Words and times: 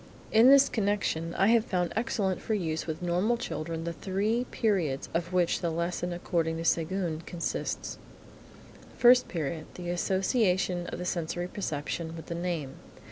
In 0.31 0.49
this 0.49 0.67
connection 0.67 1.35
I 1.35 1.45
have 1.49 1.63
found 1.63 1.93
excellent 1.95 2.41
for 2.41 2.55
use 2.55 2.87
with 2.87 3.03
normal 3.03 3.37
children 3.37 3.83
the 3.83 3.93
three 3.93 4.45
periods 4.49 5.09
of 5.13 5.31
which 5.31 5.59
the 5.61 5.69
lesson 5.69 6.11
according 6.11 6.57
to 6.57 6.63
Séguin 6.63 7.23
consists: 7.27 7.99
First 8.97 9.27
Period. 9.27 9.67
The 9.75 9.91
association 9.91 10.87
of 10.87 10.97
the 10.97 11.05
sensory 11.05 11.47
perception 11.47 12.15
with 12.15 12.25
the 12.25 12.33
name. 12.33 12.77